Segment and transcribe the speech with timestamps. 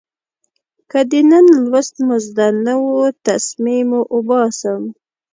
[0.91, 2.85] که د نن لوست مو زده نه و،
[3.25, 4.81] تسمې مو اوباسم.